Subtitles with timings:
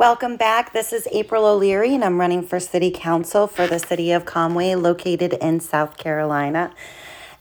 [0.00, 0.72] Welcome back.
[0.72, 4.74] This is April O'Leary, and I'm running for City Council for the City of Conway,
[4.74, 6.72] located in South Carolina.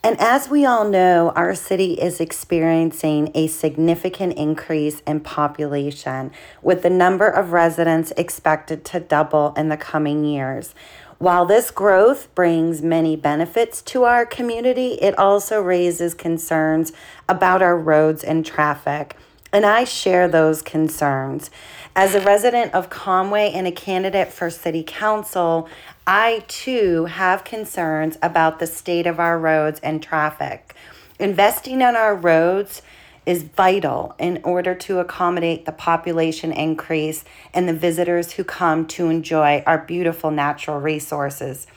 [0.03, 6.83] And as we all know, our city is experiencing a significant increase in population, with
[6.83, 10.75] the number of residents expected to double in the coming years.
[11.17, 16.91] While this growth brings many benefits to our community, it also raises concerns
[17.29, 19.15] about our roads and traffic.
[19.51, 21.49] And I share those concerns.
[21.95, 25.67] As a resident of Conway and a candidate for city council,
[26.05, 30.75] I too have concerns about the state of our roads and traffic.
[31.19, 32.81] Investing in our roads
[33.25, 39.09] is vital in order to accommodate the population increase and the visitors who come to
[39.09, 41.67] enjoy our beautiful natural resources.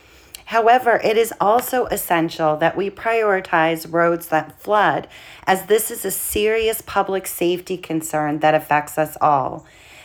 [0.53, 5.09] However, it is also essential that we prioritize roads that flood,
[5.47, 9.65] as this is a serious public safety concern that affects us all.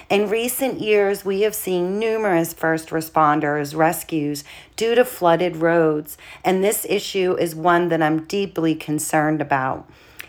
[0.10, 4.45] In recent years, we have seen numerous first responders rescues
[4.78, 9.86] due to flooded roads, and this issue is one that I'm deeply concerned about.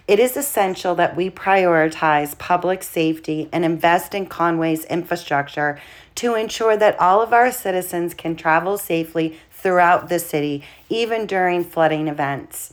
[0.08, 5.78] It is essential that we prioritize public safety and invest in Conway's infrastructure
[6.14, 11.64] to ensure that all of our citizens can travel safely throughout the city, even during
[11.64, 12.72] flooding events.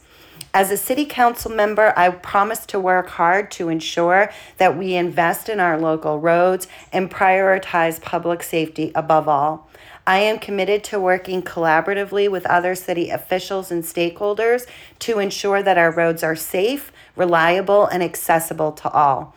[0.53, 5.50] As a city council member, I promise to work hard to ensure that we invest
[5.50, 9.67] in our local roads and prioritize public safety above all.
[10.08, 14.66] I am committed to working collaboratively with other city officials and stakeholders
[15.00, 19.36] to ensure that our roads are safe, reliable, and accessible to all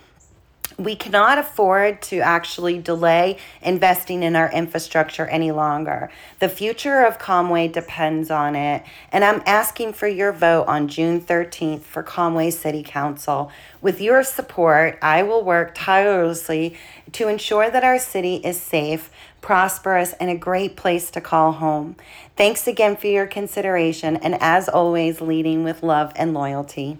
[0.79, 6.09] we cannot afford to actually delay investing in our infrastructure any longer.
[6.39, 11.21] The future of Conway depends on it, and I'm asking for your vote on June
[11.21, 13.51] 13th for Conway City Council.
[13.83, 16.77] With your support, I will work tirelessly
[17.13, 21.97] to ensure that our city is safe, prosperous, and a great place to call home.
[22.37, 26.99] Thanks again for your consideration, and as always, leading with love and loyalty.